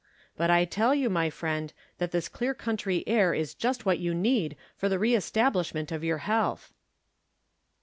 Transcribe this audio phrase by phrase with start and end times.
[0.35, 4.15] But I tell you, my friend, that this clear country air is just what you
[4.15, 6.73] need for the re establishment of your health."